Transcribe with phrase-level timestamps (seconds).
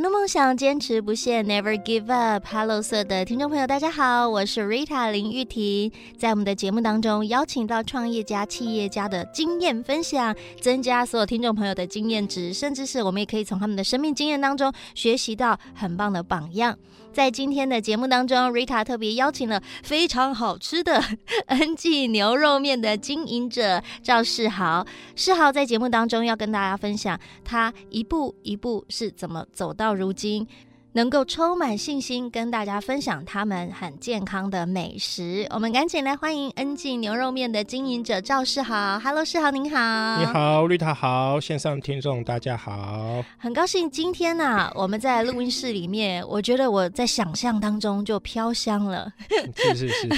[0.00, 2.42] 转动梦想，坚持不懈，Never give up。
[2.50, 5.92] Hello，色的听众朋友，大家好，我是 Rita 林玉婷。
[6.16, 16.74] 在我们的节目当中，邀请到创业家、企业家的经验分享，增加所有听众朋友的经验值，甚至是我们也可以从他们的生命经验当中学习到很棒的榜样。
[17.12, 21.02] 在今天的节目当中，Rita 特别邀请了非常好吃的
[21.46, 24.86] NG 牛肉面的经营者赵世豪。
[25.16, 30.46] 世豪在节目当中要跟大家分享他一步一步是怎么走到如今。
[30.92, 38.98] 能够充满信心跟大家分享他们很健康的美食，我们赶紧来欢迎恩记牛肉面的经营者赵世豪。
[38.98, 40.18] Hello，世豪您好。
[40.18, 43.24] 你好，绿塔好，线上听众大家好。
[43.38, 49.12] 很高兴今天呢、啊，我们在录音室里面，我觉得我在想象当中就飘香了。
[49.54, 50.08] 是是是，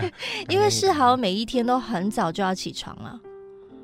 [0.48, 3.20] 因为世豪每一天都很早就要起床了。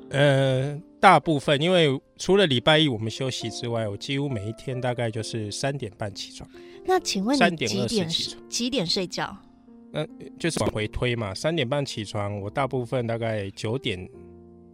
[0.09, 0.81] 呃。
[1.01, 6.47] 大部分，因为除了礼拜一我们休息之外，我几乎每一天大概就是三点半起床。
[6.85, 8.49] 那请问你几点起床？
[8.49, 9.35] 几点睡觉？
[9.91, 14.07] 那、呃、就是往回推嘛，三点半起床，我大部分大概九点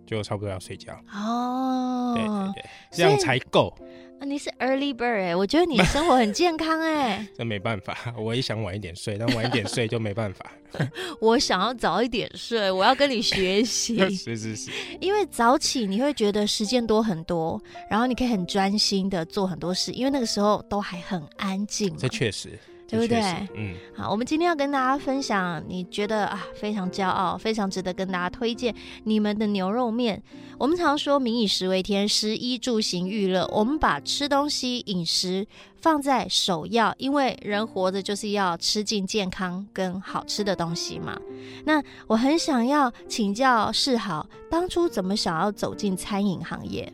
[0.07, 0.99] 就差不多要睡觉。
[1.13, 3.71] 哦，对对对，这样才够。
[4.19, 7.27] 啊，你是 early bird 哎，我觉得你生活很健康哎。
[7.37, 10.51] 这没办法，我也想晚一点睡，但晚一点睡就没办法。
[11.19, 13.97] 我想要早一点睡，我要跟你学习。
[14.15, 21.95] 是是是，因为早起你会觉得时间多很多，然后你可以很专心的做很多事，因为那个时候都还很安静。
[21.97, 22.57] 这确实。
[22.97, 23.47] 对不对？
[23.55, 28.73] 嗯，好，我们今天要跟大家分享，你觉得啊非常骄傲、非常值得跟大家推荐
[29.03, 30.21] 你们的牛肉面。
[30.57, 35.45] 我们常说“民以食为天”，食衣住行娱乐，我们把吃东西、饮食
[35.81, 41.19] 放在首要，因为人活着就是要吃进健康跟好吃的东西嘛。
[41.65, 46.91] 那我很想要请教世豪，当初怎么想要走进餐饮行业？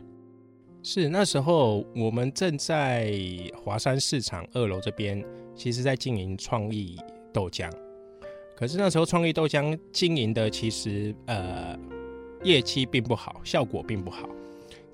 [0.82, 3.14] 是那时候我们正在
[3.62, 5.24] 华山市场二楼这边。
[5.54, 6.98] 其实，在经营创意
[7.30, 7.70] 豆浆，
[8.56, 11.78] 可是那时候创意豆浆经营的其实呃
[12.42, 14.26] 业绩并不好，效果并不好。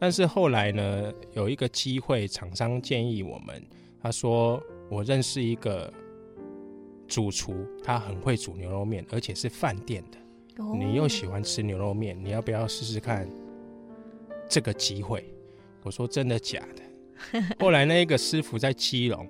[0.01, 3.63] 但是后来呢，有一个机会，厂商建议我们，
[4.03, 4.61] 他说
[4.91, 5.91] 我认识一个
[7.07, 7.55] 主厨，
[7.85, 10.19] 他很会煮牛肉面，而且是饭店的。
[10.77, 13.29] 你又喜欢吃牛肉面，你要不要试试看
[14.49, 15.25] 这个机会？
[15.83, 17.43] 我说真的假的？
[17.61, 19.29] 后来那个师傅在基隆。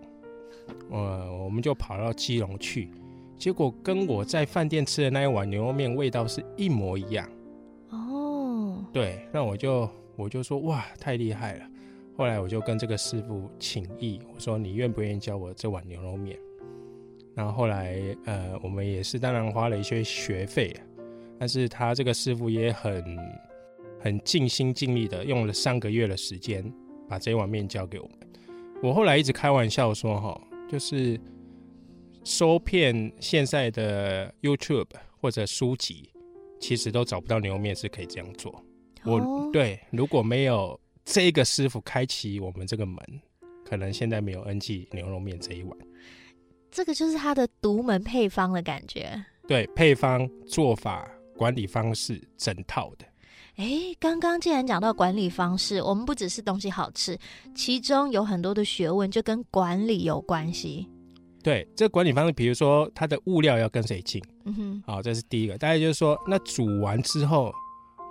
[0.91, 2.91] 呃，我们就跑到基隆去，
[3.39, 7.27] 结果跟我在饭店吃的那一碗牛肉面味道是一模一样。
[7.89, 11.65] 哦，对，那我就我就说哇，太厉害了。
[12.19, 16.39] 后来我就跟这个师傅请意，我说你愿不愿意教我这碗牛肉面？
[17.35, 20.75] 然后后来呃，我们也是当然花了一些学费，
[21.39, 23.03] 但是他这个师傅也很
[24.01, 26.65] 很尽心尽力的用了三个月的时间
[27.09, 28.19] 把这碗面交给我们。
[28.83, 30.41] 我后来一直开玩笑说哈。
[30.71, 31.19] 就是
[32.25, 36.11] 收片现在的 YouTube 或者书籍，
[36.61, 38.63] 其实都找不到牛肉面是可以这样做。
[39.07, 39.51] 我、oh.
[39.51, 43.01] 对，如果没有这个师傅开启我们这个门，
[43.65, 45.79] 可能现在没有 NG 牛肉面这一碗。
[46.71, 49.25] 这个就是他的独门配方的感觉。
[49.47, 53.07] 对，配方、做法、管理方式，整套的。
[53.59, 57.19] 哎，刚刚既然讲到管理方式，我们不只是东西好吃，
[57.57, 60.89] 其中有很多的学问，就跟管理有关系。
[61.43, 65.59] 对，这个管理方式，比如说它的物料要跟谁进，嗯哼，好，这是第一个。
[65.59, 67.53] 大概就是说，那煮完之后，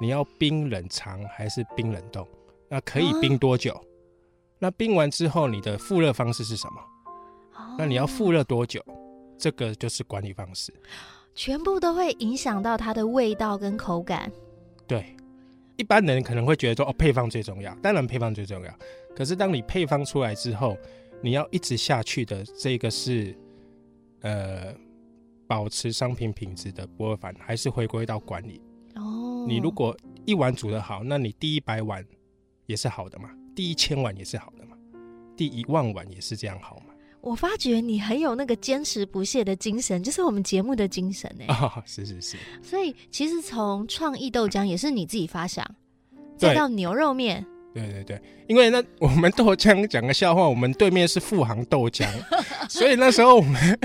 [0.01, 2.27] 你要冰冷藏还是冰冷冻？
[2.67, 3.71] 那可以冰多久？
[3.71, 3.81] 啊、
[4.59, 6.81] 那冰完之后，你的复热方式是什么？
[7.55, 8.83] 哦、那你要复热多久？
[9.37, 10.73] 这个就是管理方式，
[11.33, 14.29] 全部都会影响到它的味道跟口感。
[14.85, 15.15] 对。
[15.77, 18.79] 一般人可能会觉得说，哦，配方最重要，当然配方最重要。
[19.15, 20.77] 可是当你配方出来之后，
[21.21, 23.37] 你要一直下去的这个是，
[24.21, 24.75] 呃，
[25.47, 28.61] 保持商品品质的不二法，还是回归到管理。
[28.95, 29.95] 哦，你如果
[30.25, 32.03] 一碗煮得好，那你第一百碗
[32.65, 34.75] 也是好的嘛，第一千碗也是好的嘛，
[35.35, 36.86] 第一万碗也是这样好嘛。
[37.21, 41.45] 我发觉你很有那个坚持不懈的精神，就是我们节目的精神哎。
[41.53, 42.37] 哦，是是是。
[42.61, 45.65] 所以其实从创意豆浆也是你自己发想，
[46.37, 47.45] 再到牛肉面。
[47.77, 52.07] 对对对，因为那我们豆浆讲个笑话，我们对面是富航豆浆，
[52.67, 53.79] 所以那时候我们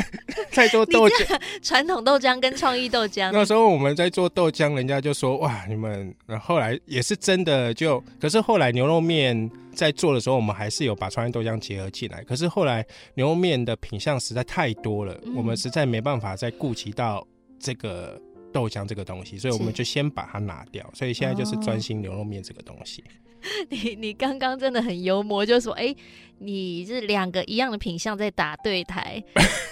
[0.50, 3.30] 在做豆浆，传统豆浆跟创意豆浆。
[3.32, 12.22] 那时候我们在做豆浆，人家就说哇，你们，后来也是真的就，可是后来牛肉面在做的时候，我们还是有把创意豆浆结合进来。
[12.24, 12.84] 可是后来
[13.14, 17.26] 牛肉面的品相实在太多了，嗯、我们实在没办法再顾及到
[17.60, 18.20] 这个
[18.52, 20.88] 豆浆这个东西，所以我们就先把它拿掉。
[20.94, 23.02] 所以现在就是专心牛肉面这个东西。
[23.02, 23.18] 哦
[23.68, 25.96] 你你刚刚真的很幽默，就说哎、欸，
[26.38, 29.20] 你是两个一样的品相在打对台。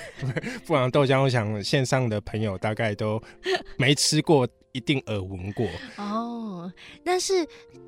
[0.67, 3.23] 不然豆浆，我想线上的朋友大概都
[3.79, 5.69] 没吃过，一定耳闻过。
[5.99, 6.73] 哦，
[7.05, 7.47] 但是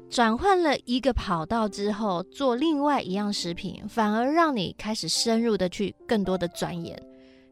[0.09, 6.97] 转换了一个跑道之后，做另外一样食品，反而让你开始深入的去更多的钻研，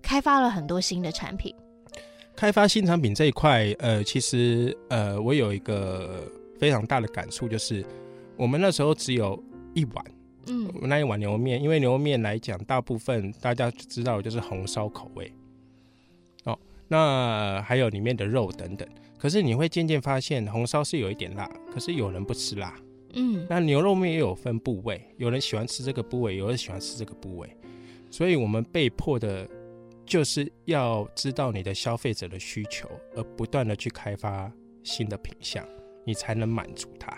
[0.00, 1.52] 开发了很多新的产品。
[2.40, 6.26] 开发新产品这一块，呃，其实呃，我有一个
[6.58, 7.84] 非常大的感触，就是。
[8.34, 9.38] 我们那时候只有
[9.74, 10.02] 一碗，
[10.46, 15.30] 嗯，那一碗牛肉面，因为牛肉面来讲，大部分大家知道就是红烧口味，
[16.44, 16.58] 哦，
[16.88, 18.88] 那还有里面的肉等等。
[19.18, 22.74] 可是你会渐渐发现，红烧是有一点辣，可是有人不吃辣，
[23.12, 27.54] 嗯，那牛肉面也有分部位，有人喜欢吃这个部位，有人喜欢吃这个部位，
[28.10, 29.46] 所以我们被迫的
[30.10, 34.50] 就是要知道你的消费者的需求，而不断的去开发
[34.82, 35.64] 新的品相，
[36.04, 37.16] 你才能满足他。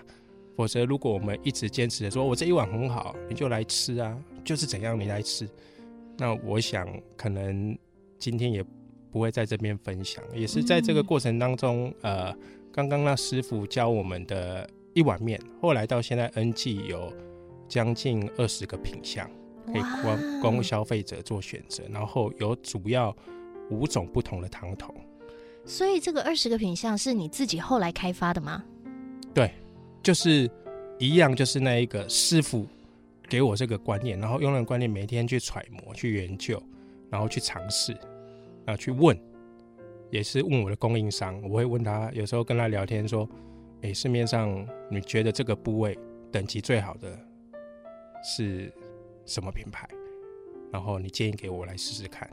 [0.54, 5.48] 否则，如果我们一直坚持的说，我这一碗很好，你就来吃啊，就是怎样你来吃，
[6.18, 6.86] 那我想
[7.16, 7.74] 可能
[8.18, 8.62] 今天也
[9.10, 10.22] 不会在这边分享。
[10.34, 12.30] 也是在这个过程当中，呃，
[12.70, 17.10] 刚刚那师傅教我们的一碗面，后来到现在 N G 有
[17.66, 19.26] 将近二十个品相
[19.66, 23.14] 可以供供消费者做选择，然后有主要
[23.70, 24.94] 五种不同的汤头。
[25.64, 28.64] 所以这个二十个品相是你自己后来开发的吗？
[29.34, 29.50] 对。
[30.02, 30.50] 就是
[30.98, 32.66] 一样，就是那一个师傅
[33.28, 36.60] 给我这个观念，然后用那个观念每天去揣摩、去研究，
[37.08, 37.92] 然后去尝试，
[38.64, 39.16] 然后去问，
[40.10, 41.40] 也是问我的供应商。
[41.48, 43.28] 我会问他，有时候跟他聊天说
[43.82, 45.96] ：“哎，市面上你觉得这个部位
[46.32, 47.16] 等级最好的
[48.24, 48.72] 是
[49.26, 49.88] 什么品牌？
[50.72, 52.28] 然后你建议给我来试试看。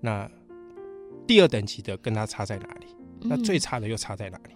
[0.00, 0.30] 那
[1.26, 2.86] 第二等级的跟它差在哪里？
[3.20, 4.54] 那最差的又差在哪里？”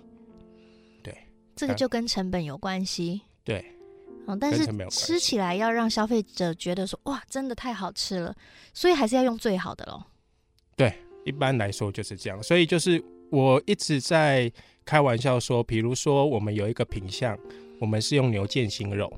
[1.02, 1.16] 对
[1.56, 3.64] 这个就跟成本有关系，对，
[4.26, 8.34] 嗯，但是吃起来要让消费者觉得说哇，真的太好吃了，
[8.72, 10.02] 所以还是要用最好的喽。
[10.76, 10.94] 对，
[11.24, 14.50] 一般来说就是这样，所以就是我一直在
[14.84, 17.38] 开玩笑说，比如说我们有一个品相，
[17.78, 19.12] 我们是用牛腱心肉，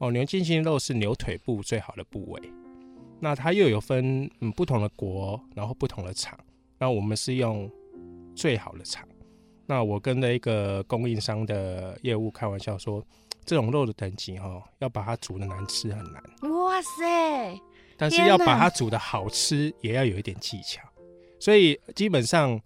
[0.00, 2.40] 哦，牛筋心肉是牛腿部最好的部位，
[3.20, 6.38] 那它又有分嗯不同的国，然后不同的厂，
[6.78, 7.70] 那我们是用
[8.34, 9.06] 最好的厂。
[9.66, 13.04] 那我跟那一个供应商的业务开玩笑说，
[13.44, 16.22] 这种肉的等级哦，要把它煮的难吃很难。
[16.50, 17.60] 哇塞！
[17.98, 20.82] 但是要把它煮的好吃，也要有一点技巧。
[21.38, 22.58] 所以基本上，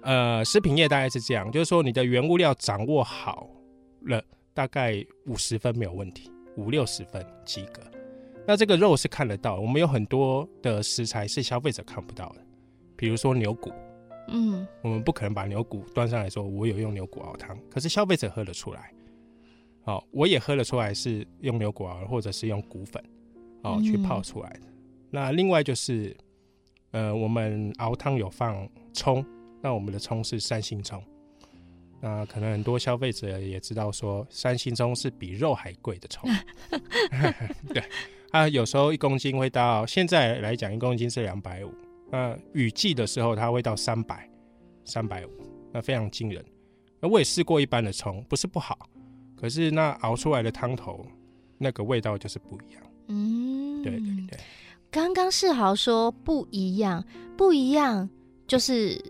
[0.00, 3.46] 呃，食品业大概是这样，就是说你的原物料掌握好
[4.06, 4.24] 了，
[4.54, 7.82] 大概五十分没有问题，五六十分及格。
[8.46, 12.40] 那这个肉是看得到，我们有很多的食材是消费者看不到的，
[12.96, 13.70] 比如说牛骨。
[14.32, 18.92] 嗯，我们不可能把牛骨端上来说，我有用牛骨熬汤，可是消费者喝得出来。
[19.84, 23.02] 哦，我也喝得出来是用牛骨熬，或者是用骨粉，
[23.62, 24.60] 哦，去泡出来的。
[24.66, 24.74] 嗯、
[25.10, 26.16] 那另外就是，
[26.92, 29.24] 呃，我们熬汤有放葱，
[29.60, 31.02] 那我们的葱是三星葱。
[32.00, 36.28] 那可能很多消费者也知道说，三星葱是比肉还贵的葱。
[37.72, 37.82] 对，
[38.30, 41.72] 啊，有时候一公斤会到，现在来讲一公斤是两百五。
[42.10, 44.28] 那雨季的时候，它会到三百、
[44.84, 45.30] 三百五，
[45.72, 46.44] 那非常惊人。
[47.00, 48.78] 那我也试过一般的葱，不是不好，
[49.36, 51.06] 可是那熬出来的汤头，
[51.58, 52.82] 那个味道就是不一样。
[53.08, 54.38] 嗯，对对对。
[54.90, 57.04] 刚刚世豪说不一样，
[57.36, 58.08] 不一样
[58.48, 59.00] 就是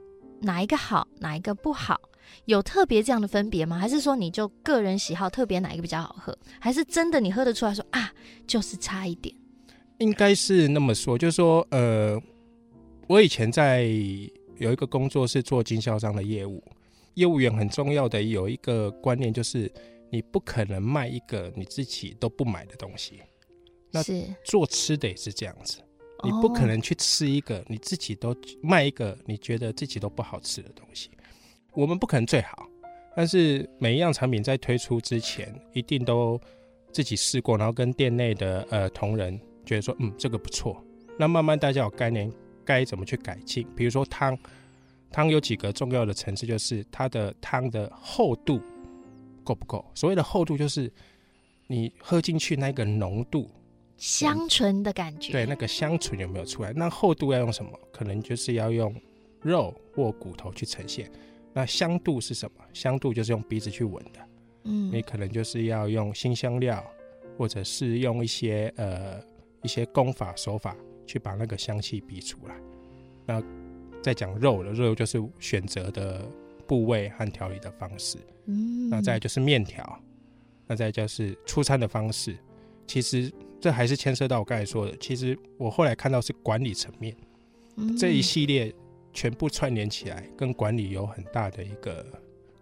[0.43, 1.99] 哪一个好，哪一个不好，
[2.45, 3.79] 有特别这样的分别吗？
[3.79, 6.37] 还是说你就个人喜好，特别哪一个比较好喝？
[6.59, 8.13] 还是真的你喝得出来说啊，
[8.47, 9.35] 就是差一点？
[9.99, 12.21] 应该是那么说，就是说呃。
[13.09, 13.83] 我以前在
[14.59, 16.63] 有一个工作是做经销商的业务，
[17.15, 19.69] 业务员很重要的有一个观念就是，
[20.13, 23.21] 你不可能卖一个你自己都不买的东西。
[23.91, 25.79] 那是做吃的也是这样子，
[26.23, 28.33] 你不可能去吃一个你自己都
[28.63, 31.11] 卖一个你觉得自己都不好吃的东西。
[31.73, 32.67] 我们不可能最好，
[33.15, 36.41] 但是每一样产品在推出之前，一定都
[36.93, 40.83] 自己试过，然后跟店内的呃同仁觉得说，嗯，这个不错。
[41.19, 42.33] 那慢慢大家有概念，
[42.65, 43.67] 该怎么去改进？
[43.77, 44.37] 比如说汤，
[45.13, 48.61] 汤有几个重要的层次，就是它的汤的厚度
[49.45, 49.85] 够不够？
[49.95, 50.91] 所谓的厚度，就是
[51.67, 53.49] 你喝进去那个浓度，
[53.97, 55.31] 香醇的感觉。
[55.31, 56.73] 对，那个香醇有没有出来？
[56.73, 57.71] 那厚度要用什么？
[57.93, 58.95] 可能就是要用
[59.43, 61.11] 肉或骨头去呈现。
[61.53, 62.65] 那香度是什么？
[62.73, 64.21] 香度就是用鼻子去闻的。
[64.65, 66.85] 嗯，你可能就是要用新香料，
[67.37, 69.21] 或者是用一些呃
[69.63, 70.77] 一些功法手法。
[71.07, 72.55] 去把那个香气逼出来。
[73.27, 73.43] 那
[74.01, 76.25] 再讲肉了，肉就是选择的
[76.69, 78.17] 部位和调理的方式。
[78.47, 80.01] 嗯，那再就是面条，
[80.69, 82.39] 那再就是出餐的方式。
[82.87, 83.29] 其实
[83.61, 84.97] 这还是牵涉到我刚才说的。
[84.99, 87.17] 其实我后来看到是管理层面，
[87.75, 88.73] 嗯，这一系列
[89.13, 92.05] 全部串联起来，跟管理有很大的一个。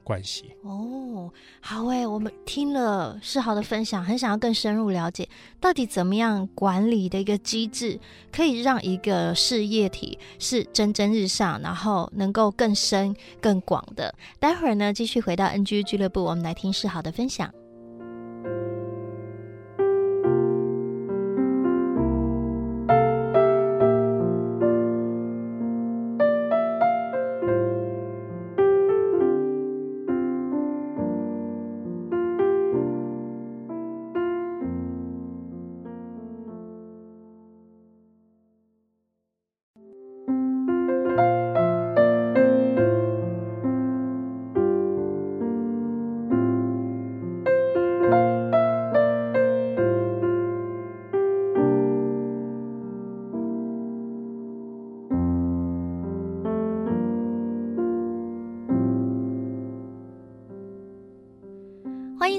[0.05, 5.28] 关系哦，好哎，我们听了世豪的分享，很想要更深入了解，
[5.61, 8.00] 到底怎么样管理的一个机制，
[8.33, 14.14] 可以让一个事业体是蒸蒸日上，然后能够更深更广的。
[14.40, 17.52] 待会儿呢，继续回到 NG 俱乐部，我们来听世豪的分享。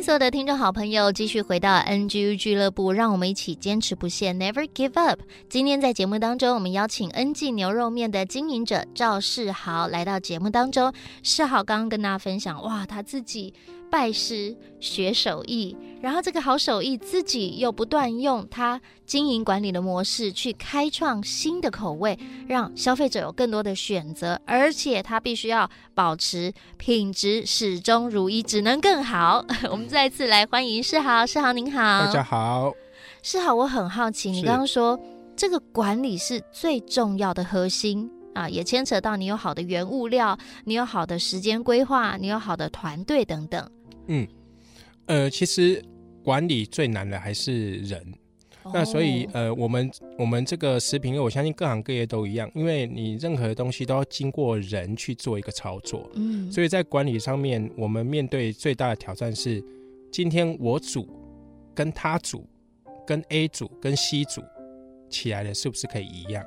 [0.09, 5.19] 所有的听众好朋友，继续回到 NG 俱乐部，让我们一起坚持不懈，Never give up。
[5.47, 10.91] 今天在节目当中，我们邀请 NG 牛肉面的经营者赵世豪来到节目当中。
[11.21, 13.53] 世豪刚刚跟大家分享，哇，他自己。
[13.89, 22.17] 拜师学手艺，然后这个好手艺自己又不断用他经营管理的模式去开创新的口味，
[22.47, 29.43] 让消费者有更多的选择，而且他必须要保持品质始终如一，只能更好。
[29.71, 32.71] 我们再次来欢迎世豪，世豪您好，大家好，
[33.23, 34.99] 世豪，我很好奇，你刚刚说
[35.35, 43.69] 这个管理是最重要的核心啊，也牵扯到你有好的原物料，你有好的时间规划，你有好的团队等等。
[44.09, 44.27] 嗯，
[45.05, 45.81] 呃，其实
[46.23, 48.03] 管理最难的还是人。
[48.63, 48.73] Oh.
[48.73, 56.11] 那所以，呃，我们我们这个食品业，我相信各行各业都一样，因为你任何东西都要经过人去做一个操作。
[56.15, 59.63] 嗯，所以在管理上面，我们面对最大的挑战是，
[60.11, 61.07] 今天我组
[61.73, 62.45] 跟他组、
[63.07, 64.41] 跟 A 组、跟 C 组
[65.09, 66.43] 起来的是不是可以一样？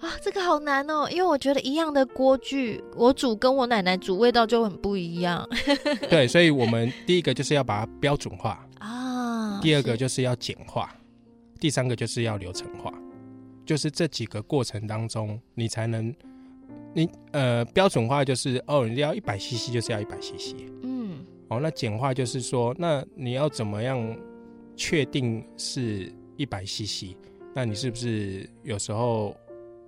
[0.00, 5.48] 啊，这个好难哦，因为我觉得一样的锅具，我煮跟我奶奶煮味道就很不一样。
[6.10, 10.94] 对，所以我们第一个就是要把它标准化啊，第二个就是要简化，
[11.58, 12.92] 第三个就是要流程化，
[13.64, 16.14] 就是这几个过程当中，你才能，
[16.92, 24.16] 你呃标准化就是哦，你要一百 CC 就是要一百 CC，嗯，哦，那简化就是说，那你要怎么样
[24.76, 27.16] 确定是一百 CC？
[27.54, 29.34] 那你是不是有时候？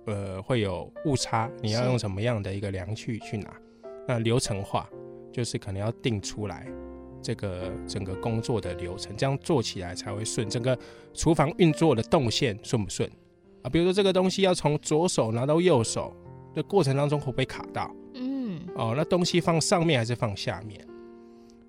[0.07, 3.53] 呃，会有误差，你要用什么样的一个量去去拿？
[4.07, 4.89] 那流程化
[5.31, 6.65] 就是可能要定出来
[7.21, 10.49] 这个整个工作的流程，这样做起来才会顺。
[10.49, 10.77] 整个
[11.13, 13.09] 厨房运作的动线顺不顺
[13.63, 13.69] 啊？
[13.69, 16.15] 比如说这个东西要从左手拿到右手
[16.55, 17.93] 的过程当中会不会卡到？
[18.13, 20.79] 嗯，哦，那东西放上面还是放下面？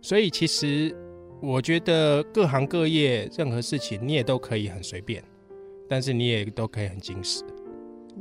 [0.00, 0.97] 所以其实
[1.42, 5.21] 我觉得各行各业任何事情你也都可以很随便，
[5.88, 7.42] 但是你也都可以很精实。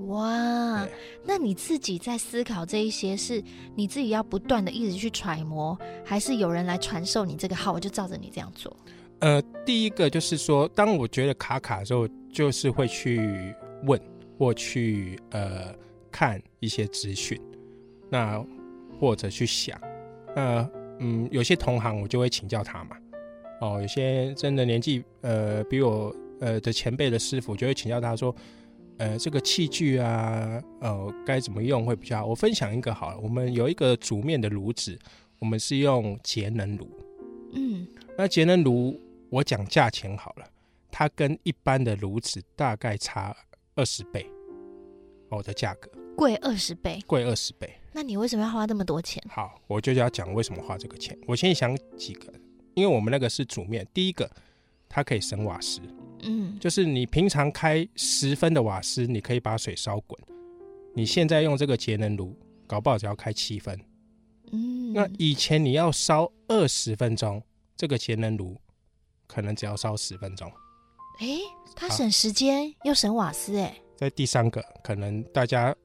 [0.06, 0.88] 哇，
[1.26, 3.44] 那你自己在思考这一些，是
[3.76, 8.78] 你自己要不断的一直去揣摩，还是有人来传授你这个号，我就照着你这样做？
[9.20, 14.00] 呃，第一个就是说，当我觉得卡卡的时候，就是会去问
[14.38, 15.74] 或去呃
[16.12, 17.42] 看一些资讯，
[18.08, 18.40] 那
[19.00, 19.80] 或者去想，
[20.36, 22.98] 那嗯，有些同行我就会请教他嘛。
[23.62, 28.34] 哦，有些真的年纪呃比我呃的前辈的师傅，就会请教他说。
[28.98, 32.26] 呃，这个器具啊，呃，该怎么用会比较好？
[32.26, 34.98] 我分享一个好了，我们有一个煮面的炉子，
[35.40, 36.90] 我们是用节能炉。
[37.54, 37.88] 嗯，
[38.18, 39.00] 那节能炉
[39.30, 40.46] 我讲价钱好了，
[40.92, 43.36] 它跟一般的炉子大概差
[43.76, 44.26] 二十倍，
[45.30, 47.70] 我的价格贵二十倍，贵二十倍。
[47.94, 49.24] 那你为什么要花那么多钱？
[49.30, 51.16] 好，我就要讲为什么花这个钱。
[51.28, 52.34] 我先想几个，
[52.74, 54.30] 因为我们那个是煮面，第一个
[54.90, 55.80] 它可以省瓦斯。
[56.24, 60.20] 嗯，就是你平常开十分的瓦斯，你可以把水烧滚。
[60.94, 63.80] 你现在用这个节能炉，搞不好只要开七分。
[64.52, 67.44] 嗯，那以前你要烧二十分钟，
[67.76, 68.58] 这个节能炉
[69.28, 70.52] 可能只要烧十分钟。
[71.20, 71.38] 哎，
[71.76, 73.78] 它省时间又省瓦斯，哎。
[73.96, 75.76] 在第三个，可能大家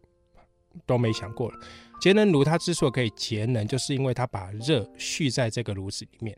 [0.87, 1.59] 都没想过了。
[2.01, 6.37] 节能炉它之所以可以节能，就是因为它把热蓄在这个炉子里面。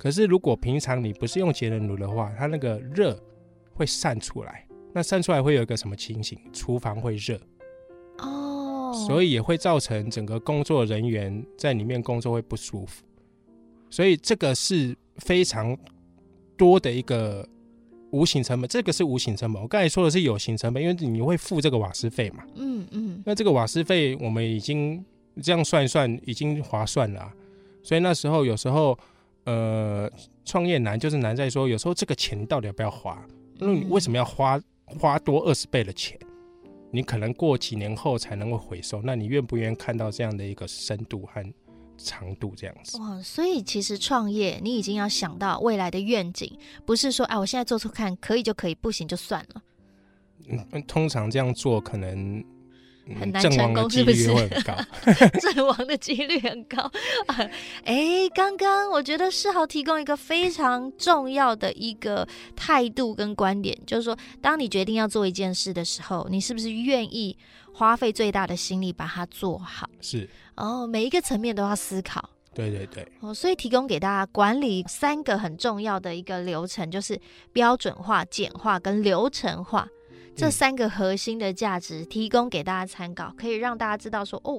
[0.00, 3.14] 可是如果平常你不是用节能炉的话，它那个热
[3.74, 4.66] 会散出来。
[4.94, 6.38] 那散出来会有一个什么情形？
[6.54, 7.38] 厨房会热
[8.20, 13.04] 哦，所以也会造成整个工作人员在里面工作会不舒服。
[13.90, 15.76] 所以这个是非常
[16.56, 17.46] 多的一个。
[18.12, 19.62] 无形成本，这个是无形成本。
[19.62, 22.42] 我刚才说的是有形成本，因为你会付这个瓦斯费嘛。
[22.56, 23.22] 嗯嗯。
[23.24, 25.04] 那这个瓦斯费，我们已经
[25.40, 27.32] 这样算一算，已经划算了啊。
[27.84, 28.98] 所以那时候有时候，
[29.44, 30.10] 呃，
[30.44, 33.22] 创业难就是难在说，有时候这个钱到底要不要花？
[33.58, 36.18] 那你为什么要花花多二十倍的钱？
[36.90, 39.00] 你可能过几年后才能够回收。
[39.02, 41.44] 那你愿不愿意看到这样的一个深度和？
[42.02, 46.50] 长度这样子哇，所以其实创业你已经要想到未来的愿景，
[46.86, 49.62] 不是说哎，我现在做做看，可以就可以，不行就算了。
[50.48, 52.44] 嗯，通常这样做可能、嗯、
[53.18, 54.32] 很难成功，是不是？
[54.32, 54.74] 会很高，
[55.40, 56.90] 阵亡的几率很高。
[57.84, 67.36] 哎，刚刚我觉得世豪提供一个非常重要的一个态度跟观点，就是说，当你决定要做一件事的时候，你是不是愿意
[67.72, 69.88] 花费最大的心力把它做好？
[70.00, 70.28] 是。
[70.56, 72.28] 哦，每一个层面都要思考。
[72.52, 73.06] 对对对。
[73.20, 77.18] 哦，所以提供给大家管理三个很重要的一个流程，就是
[77.52, 79.88] 标准化、简化跟流程化
[80.40, 84.58] 这三个核心的价值，提供给大家参考，可以让大家知道说，哦，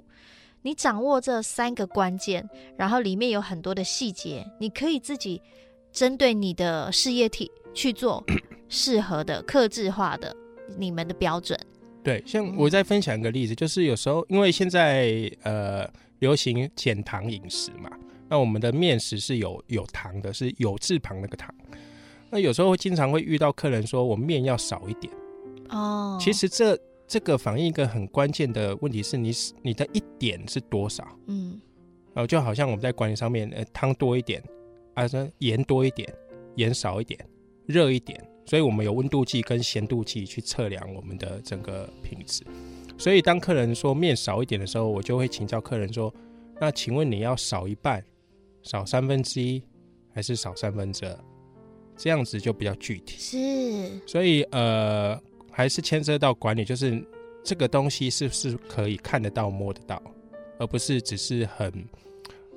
[0.62, 2.48] 你掌握这三个关键，
[2.78, 5.42] 然后里面有很多的细节，你可以自己
[5.92, 8.24] 针对你的事业体去做
[8.70, 10.36] 适合的、克制化的
[10.78, 11.60] 你们的标准。
[12.04, 17.90] 对，像我再分享一个例子，就是有时候因为现在呃流行减糖饮食嘛，
[18.30, 21.52] 那我们的面食是有有糖的，是有字旁那个糖。
[22.30, 25.12] 那有时候会经常会遇到客人说，我面要少一点。
[25.72, 29.32] 哦，其实这这个反映一个很关键的问题是你
[29.62, 31.06] 你的一点是多少？
[31.28, 31.60] 嗯，
[32.14, 34.44] 然后就好像我们在管理上面，呃，汤多一点，
[34.94, 35.04] 啊，
[35.40, 36.14] 盐多一点，
[36.56, 37.20] 盐少一点，
[37.66, 38.22] 热一点。
[38.44, 42.44] 所以我们有温度计跟咸度计去测量我们的整个品质。
[42.98, 46.14] 所以当客人说面少一点的时候，我就会请教客人说
[46.60, 48.04] ：“那请问你要少一半、
[48.64, 49.64] 少三分之一，
[50.12, 51.20] 还是少三分之二？”
[51.96, 53.16] 这样子就比较具体。
[53.18, 54.02] 是。
[54.08, 55.16] 所以呃，
[55.52, 57.04] 还是牵涉到管理，就是
[57.44, 60.02] 这个东西是不是可以看得到、摸得到，
[60.58, 61.72] 而不是只是很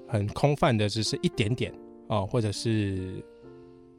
[0.08, 1.72] 很空泛的，只是一点点
[2.08, 3.22] 哦，或者是。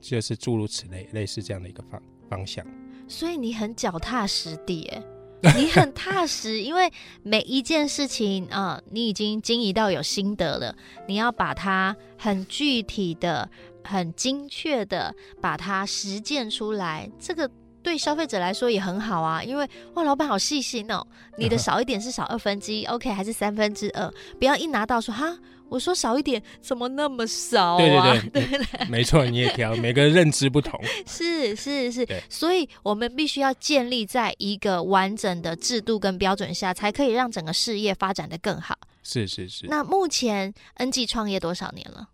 [0.01, 2.63] 就是诸如此类，类似这样的一个方方向。
[3.07, 4.87] 所以你很脚踏实地，
[5.57, 6.91] 你很踏实，因为
[7.23, 10.75] 每一件事情啊、你已经经营到有心得了，
[11.07, 13.49] 你要把它很具体的、
[13.83, 17.49] 很精确的把它实践出来，这个
[17.85, 19.41] 对消费者来说也很好啊。
[19.43, 21.05] 因为哇，老板好细心哦，
[21.37, 24.11] 你的 少一点是少二分之一，OK，还是三分之二？
[24.39, 25.37] 不要一拿到说哈。
[25.67, 27.77] 我说少一点，怎么那么少啊？
[27.79, 30.79] 对对对，对对没错，你也挑，每个人认知不同。
[31.07, 38.77] 是是是，所以我们必须要建立在一个完整的制度跟标准下，才可以让整个事业发展的更好。
[39.01, 39.65] 是是是。
[39.65, 42.09] 那目前 NG 创业多少年了？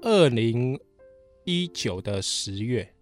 [0.00, 0.80] 二零
[1.44, 2.94] 一九的十月，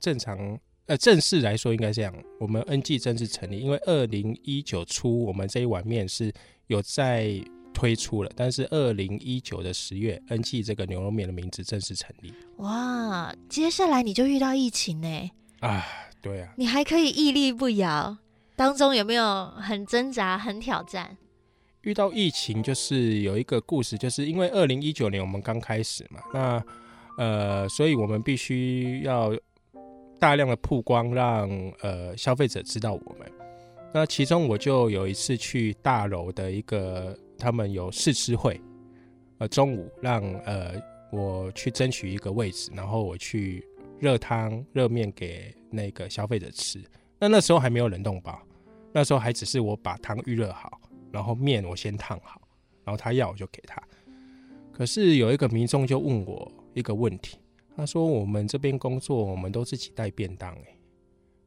[0.00, 6.32] 正常呃正式来说应该这样，我们 NG 正式成立，因为二零一九初我们这一碗面是
[6.66, 7.42] 有在。
[7.76, 12.32] 推出了，但是二零一九的十月，NG 这个牛肉面的名字正式成立。
[12.58, 15.30] 哇，接下来你就遇到疫情呢？
[15.58, 15.84] 啊，
[16.22, 16.54] 对啊。
[16.56, 18.16] 你还可以屹立不摇，
[18.54, 21.16] 当中有没有很挣扎、很挑战？
[21.80, 26.64] 遇到疫情就是有一个故事，就是因为二零一九年我们刚开始嘛，那
[27.18, 29.36] 呃，所以我们必须要
[30.24, 31.50] 大量的曝光让，
[31.82, 33.30] 呃消费者知道我们。
[33.92, 37.14] 那其中我就有一次去大楼的一个。
[37.36, 38.58] 他们有试吃会，
[39.38, 43.66] 呃，中午让呃我去争取一个位置，然后我去
[43.98, 46.80] 热汤热面给那个消费者吃。
[47.18, 48.40] 那那时候还没有冷冻包，
[48.92, 52.40] 那时候还只是我把汤预热好，然后面我先烫好，
[52.84, 53.82] 然后他要我就给他。
[54.72, 57.36] 可是有一个民众就问我一个问题，
[57.76, 60.76] 他说：“我们这边工作，我们都自己带便当，哎，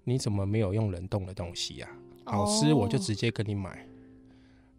[0.03, 1.89] 你怎么没有用冷冻的东西呀？
[2.25, 3.87] 好吃我就直接跟你买。”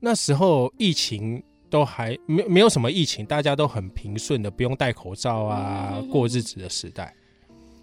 [0.00, 7.14] 那时候疫情都还没没有什么疫情，大家都很平顺的，不用戴口罩啊，过日子的时代。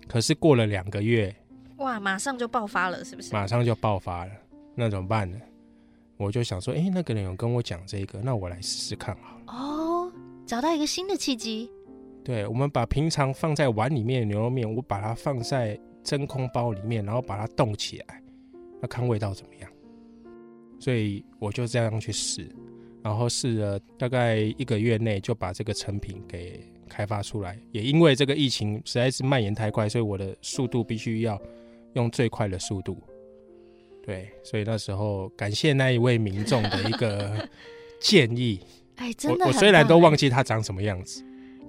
[0.08, 1.36] 可是过了两个月，
[1.78, 3.34] 哇，马上就爆发了，是不是？
[3.34, 4.32] 马上就爆发了，
[4.75, 5.38] 那怎么办呢？
[6.17, 9.43] 我就想说，哎、欸，那个人有跟我讲这个，那我来试试看好了。
[9.47, 10.12] 哦，
[10.45, 11.69] 找到一个新的契机。
[12.25, 18.19] 对，我们把平常放在碗里面的牛肉面，我把它放在真空包里面，然后把它冻起来，
[18.81, 19.71] 那看味道怎么样？
[20.79, 22.49] 所以我就这样去试，
[23.03, 26.59] 然后试了大概一个月内就把这个成品给
[26.89, 27.59] 开发出来。
[27.71, 31.39] 也因为这个疫情实在是蔓延太快，所以我的速度必须要
[31.93, 32.97] 用最快的速度。
[34.03, 37.47] 对，所以那时候感谢那一位民众的一个
[38.01, 38.59] 建议。
[38.95, 41.23] 哎，真的，我虽然都忘记他长什么样子，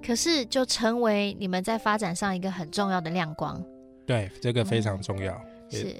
[0.07, 3.61] 可是就成为你们在发展上一个很重要的亮光。
[4.05, 5.33] 对，这个非常重要。
[5.33, 5.95] 嗯、是。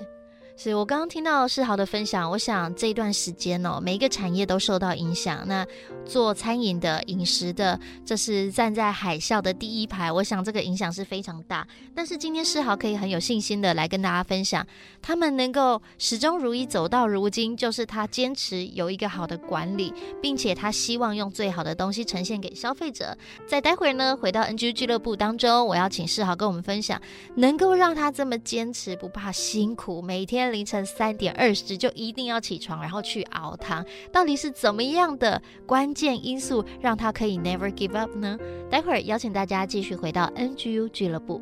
[0.59, 5.47] 是我刚刚听到世豪的分享，我想这一段时间哦，每一个产业都受到影响。
[5.47, 5.63] 那
[6.03, 11.67] 做餐饮的、饮食的，这是站在海啸的第一排，我想这个影响是非常大。
[11.93, 14.65] 但是今天世豪可以很有信心的来跟大家分享，
[14.99, 23.15] 他们能够始终如一走到如今，就是他坚持有一个好的管理，并且他希望用最好的东西呈现给消费者。
[23.47, 26.99] 在待会儿呢，回到 NG 俱乐部当中，我要请世豪跟我们分享，
[27.35, 30.46] 能够让他这么坚持，不怕辛苦，每天。
[30.51, 38.38] 凌晨三点二十就一定要起床，然后去熬汤，到底是怎么样的关键因素让他可以 never give up 呢？
[38.69, 41.41] 待会儿邀请大家继续回到 NGU 俱乐部。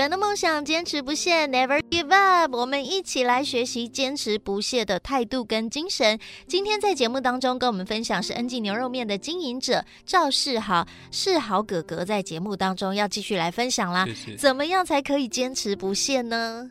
[0.00, 2.56] 转的梦想，坚持不懈，Never give up。
[2.56, 6.18] 我们一起来学习坚持不懈的态度跟精神。
[6.46, 14.06] 今天在节目当中跟我们分享是恩记牛肉面的经营者赵世豪，世豪哥哥在节目当中要继续来分享啦。
[14.06, 16.70] 是是怎么样才可以坚持不懈呢？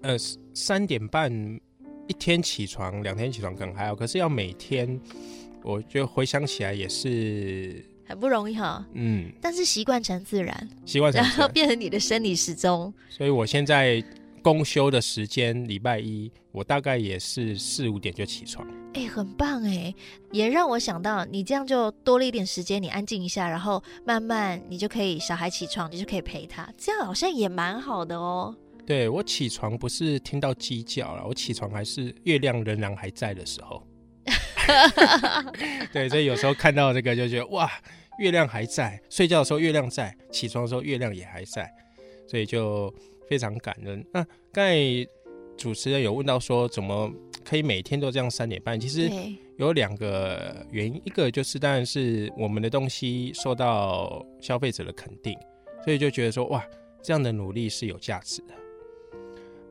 [0.00, 0.16] 呃，
[0.54, 1.30] 三点半
[2.08, 4.98] 一天起床，两天起床可能还好，可是要每天，
[5.62, 7.84] 我觉得回想起来也是。
[8.10, 12.92] 很不容易哈，嗯，但是习惯成自然，习惯成自然，然后变成你的生理时钟。
[13.08, 14.02] 所以我现在
[14.42, 18.66] 公休的时间，礼拜一我大概也是四五点就起床。
[18.94, 19.94] 哎、欸，很棒哎，
[20.32, 28.52] 也让我想到你这样就多了一点时间，你安静一下，然后慢慢你就可以小孩起床，你就可以陪他，这样好像也蛮好的哦。
[28.84, 33.86] 对，我起床不是听到鸡叫了，我起床还是月亮仍然还在的时候。
[35.92, 37.70] 对，所以有时候看到这个就觉得哇。
[38.20, 41.72] 月亮还在，睡觉的时候月亮在，起床的时候月亮也还在，
[42.28, 42.94] 所以就
[43.26, 44.04] 非常感恩。
[44.12, 44.76] 那刚才
[45.56, 47.10] 主持人有问到说，怎么
[47.42, 48.78] 可以每天都这样三点半？
[48.78, 49.10] 其实
[49.56, 55.34] 有两个原因，一个就是当然是我们的东西受到消费者的肯定，
[55.82, 56.62] 所以就觉得说哇，
[57.02, 58.54] 这样的努力是有价值的。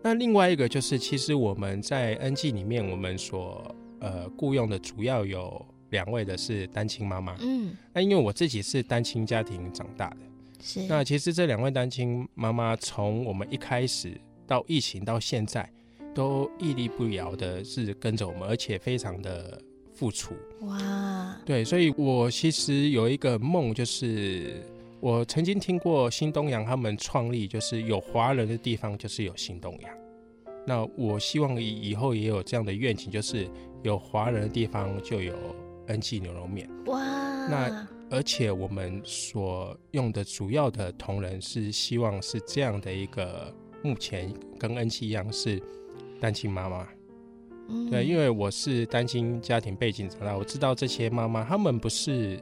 [0.02, 5.64] 那另外一个就是，其实我们在 NG 里面，我们所呃雇佣的主要有。
[5.91, 10.17] 两位的是单亲妈妈，嗯，那因为我自己是单亲家庭长大的，
[10.62, 10.82] 是。
[10.88, 14.12] 那其实这两位单亲妈妈从我们一开始
[14.45, 15.67] 到疫情到现在，
[16.13, 19.60] 都屹立不摇的是跟着我们，而且非常的
[19.93, 20.36] 付出。
[20.62, 24.62] 哇，对，所以我其实有一个梦，就是
[24.99, 29.91] 我曾经听过新东阳他们创立，就是有华人的地方就是有新东阳。
[30.67, 33.49] 那我希望以以后也有这样的愿景，就是
[33.82, 35.34] 有华人的地方就有。
[35.89, 36.67] 恩记牛肉面。
[36.88, 36.99] 哇，
[37.47, 45.62] 那而且我们所用的主要的同仁是希望是这样的一个，目前跟恩记一样是
[46.19, 46.88] 单亲妈妈，
[47.67, 52.41] 嗯，对，因为我是单亲家庭背景长大，我知道这些妈妈她们不是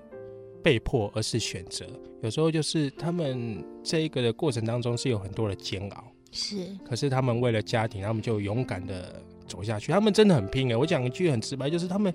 [0.64, 1.86] 被迫，而是选择，
[2.22, 12.14] 有时候就是他们这一个的过程当中是有很多的煎熬，是，可是他们为了家庭，他们就勇敢的走下去，他们真的很拼哎，我讲一句很直白，就是他们。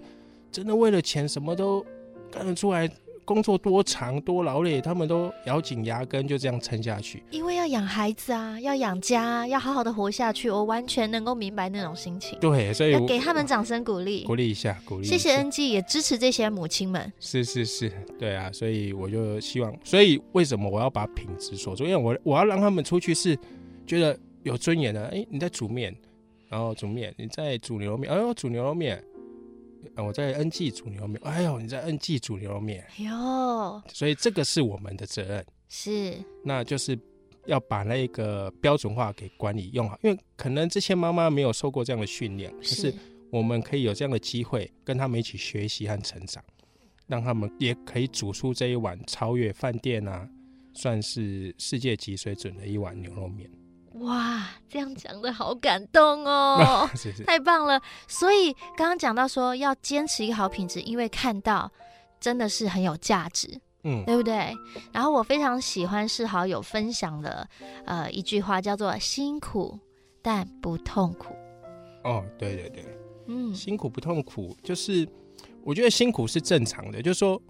[0.52, 1.84] 真的为了钱什么都
[2.30, 2.88] 干得出来，
[3.24, 7.22] 工作多长多劳累，他们都咬紧牙根就这样撑下去。
[7.30, 10.50] 因为要养孩子啊，要养家，要好好的活下去。
[10.50, 12.38] 我完全能够明白那种心情。
[12.40, 15.06] 对，所以要给他们掌声鼓励，鼓励一下，鼓励。
[15.06, 17.10] 谢谢 NG，，也支持这些母亲们。
[17.18, 21.84] 是是是，对啊，所以我就希望，所以为什么我要把品质锁住？
[21.84, 23.38] 因为我我要让他们出去是
[23.86, 25.06] 觉得有尊严的。
[25.06, 25.96] 哎，你在煮面，
[26.48, 29.02] 然后煮面，你在煮牛肉面，哎呦，煮牛肉面。
[29.96, 36.14] 我在 NG 煮牛肉面，哎呦，你在 NG 煮牛肉面，哟，所以这个是我们的责任，是，
[36.44, 36.98] 那就是
[37.46, 42.94] 要把那个标准化给管理用好，因为可能这些妈妈没有受过这样的训练，可是
[43.30, 46.42] 我们可以有这样的机会跟他们一起学习和成长，
[47.06, 50.28] 让他们也可以煮出这一碗超越饭店啊，
[50.74, 53.50] 算是世界级水准的一碗牛肉面。
[54.00, 56.88] 哇，这样讲的好感动哦，
[57.26, 57.80] 太棒了！
[58.08, 61.70] 所以刚刚讲到说要坚持一个好品质，因为看到
[62.18, 64.54] 真的是很有价值，嗯，对不对？
[64.92, 67.46] 然后我非常喜欢是好友分享的
[67.84, 69.78] 呃一句话，叫做“辛苦
[70.22, 71.34] 但不痛苦”。
[72.04, 72.84] 哦，对对对，
[73.26, 75.06] 嗯，辛苦不痛苦，就是
[75.62, 77.40] 我觉得辛苦是正常的，就是说。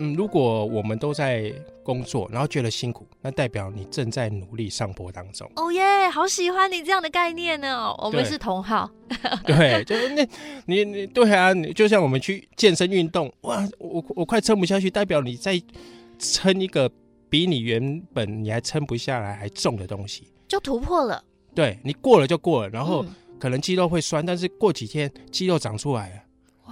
[0.00, 5.50] 嗯，如果我们都在工作，然后觉得辛苦，那代表你正在努力上坡当中。
[5.56, 7.94] 哦耶，好喜欢你这样的概念呢！
[7.98, 8.90] 我们是同好。
[9.44, 10.26] 对，就是那，
[10.64, 15.60] 你你对啊，你就像我们去健身运动，哇，我我快撑不下去，代表你在
[16.18, 16.90] 撑一个
[17.28, 21.22] 比你原本你还撑不下来还重的东西，就突破了。
[21.54, 23.04] 对，你过了就过了，然后
[23.38, 26.22] 可能肌肉会酸，但是过几天肌肉长出来了，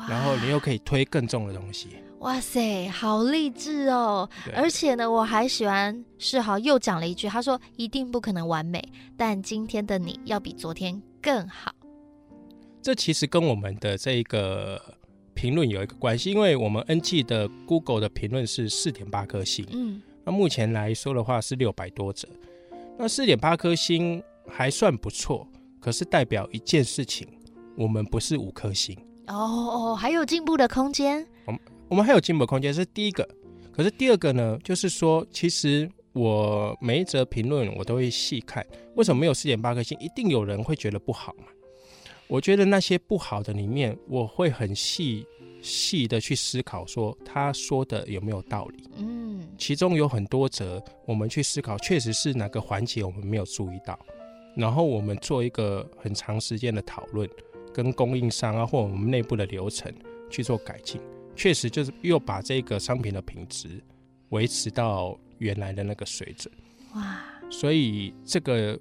[0.09, 1.89] 然后你又可以推更重的东西。
[2.21, 4.29] 哇塞，好励志哦！
[4.55, 8.83] 而且呢，我还喜欢世豪又讲了一句，他说：“一定不可能完美，
[9.17, 11.73] 但今天的你要比昨天更好。”
[12.83, 14.83] 这其实跟我们的这一个
[15.33, 22.29] 评论有一个关系，因为我们 NG 的 Google 的评论是四点八颗星，嗯，那目前来说的话是六百多则，
[22.99, 25.47] 那四点八颗星还算不错，
[25.79, 27.29] 可是代表一件事情，
[27.77, 31.27] 我们不是五颗星哦哦，还有进步的空间。
[31.47, 33.29] 我们我们还有进步空间，是第一个。
[33.73, 39.97] 可是第二个呢，就是说，其实我每一则评论我都会细看，为什么没有四点八颗星？
[40.01, 41.45] 一定有人会觉得不好嘛。
[42.27, 45.25] 我觉得那些不好的里面，我会很细
[45.63, 48.85] 细的去思考，说他说的有没有道理。
[48.97, 53.99] 嗯，其中有很多则，我们去思考，确实是哪个环节我们没有注意到，
[54.57, 57.27] 然后我们做一个很长时间的讨论，
[57.79, 59.95] 跟供应商啊，或我们内部的流程
[60.29, 61.01] 去做改进。
[61.37, 63.81] 确实就是又把这个商品的品质
[64.31, 66.53] 维持到原来的那个水准，
[66.97, 67.23] 哇！
[67.49, 68.77] 所以这个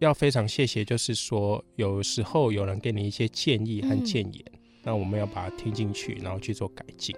[0.00, 7.14] 要非常谢谢，就是说有时候有人给你一些建议和建言，嗯、那我们要把它听进去，然后去做改进。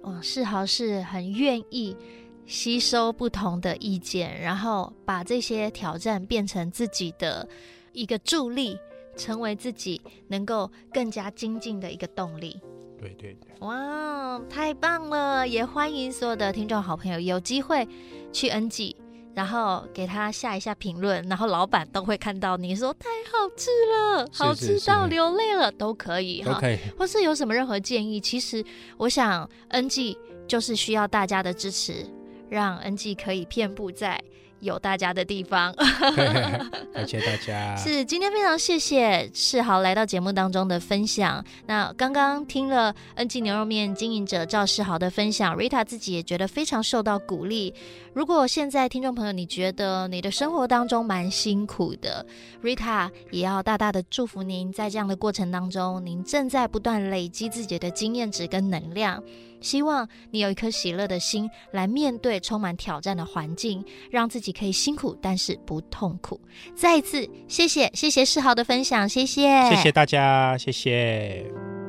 [0.00, 1.96] 哦，世豪是很愿意
[2.44, 7.48] 吸收不同的意见，然后把这些挑战变成自己的
[7.92, 8.76] 一个助力，
[9.16, 12.60] 成为自己能够更加精进的一个动力。
[12.98, 15.46] 对对对，哇，太棒了！
[15.46, 17.86] 也欢迎所有的听众好朋友有机会
[18.32, 18.96] 去 NG，
[19.34, 26.58] 然后给他下一下评论，然后老板都会看到你说太好吃了，好吃到流泪了，都可以哈，
[26.96, 28.64] 或是有什么任何建议，其实
[28.96, 30.16] 我想 NG
[30.48, 32.06] 就是需要大家的支持，
[32.48, 34.18] 让 NG 可以遍布在。
[34.64, 35.72] 有大家的地方，
[36.92, 37.76] 感谢大家。
[37.76, 41.44] 是今天非常谢谢世豪来到节目当中的分享。
[41.66, 47.72] 那刚刚听了 NG 牛肉面经营者赵世豪的分享，Rita 自己也觉得非常受到鼓励。
[48.12, 52.24] 如果现在听众朋友你觉得你的生活当中蛮辛苦的
[52.62, 59.22] ，Rita 也要大大的祝福您，在这样的过程当中，您正在不断累积自己的经验值跟能量。
[59.64, 66.38] 希望你有一颗喜乐的心来面对充满挑战的环境，让自己可以辛苦，但是不痛苦。
[66.76, 71.83] 再一次谢谢，谢谢世豪的分享，谢谢，谢谢大家，谢谢。